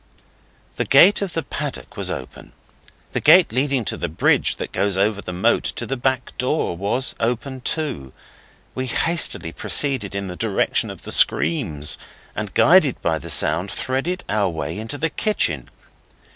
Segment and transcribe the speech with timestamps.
[0.77, 2.53] The gate of the paddock was open.
[3.11, 6.75] The gate leading to the bridge that goes over the moat to the back door
[6.75, 8.11] was open too.
[8.73, 11.99] We hastily proceeded in the direction of the screams,
[12.35, 15.69] and, guided by the sound, threaded our way into the kitchen.